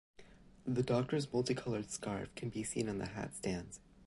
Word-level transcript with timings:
The 0.65 0.81
Doctor's 0.81 1.31
multi-coloured 1.31 1.91
scarf 1.91 2.33
can 2.33 2.49
be 2.49 2.63
seen 2.63 2.89
on 2.89 2.97
the 2.97 3.05
hatstand. 3.05 3.77